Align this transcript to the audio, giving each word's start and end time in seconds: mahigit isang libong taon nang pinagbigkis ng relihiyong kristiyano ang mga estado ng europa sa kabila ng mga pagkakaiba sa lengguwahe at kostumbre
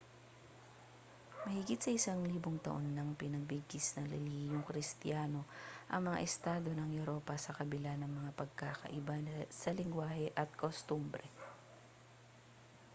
mahigit 1.45 1.83
isang 1.97 2.19
libong 2.31 2.57
taon 2.65 2.85
nang 2.97 3.09
pinagbigkis 3.21 3.85
ng 3.93 4.09
relihiyong 4.13 4.65
kristiyano 4.69 5.41
ang 5.93 6.01
mga 6.09 6.23
estado 6.29 6.69
ng 6.75 6.89
europa 6.99 7.33
sa 7.39 7.53
kabila 7.57 7.91
ng 7.97 8.09
mga 8.17 8.31
pagkakaiba 8.39 9.15
sa 9.61 9.69
lengguwahe 9.77 10.25
at 10.41 10.49
kostumbre 10.61 11.27